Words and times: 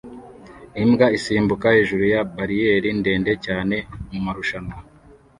Imbwa 0.83 1.07
isimbuka 1.17 1.67
hejuru 1.75 2.03
ya 2.13 2.21
bariyeri 2.35 2.89
ndende 2.99 3.31
cyane 3.45 3.75
mumarushanwa 4.11 4.75